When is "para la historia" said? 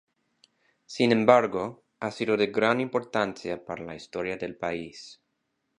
3.63-4.35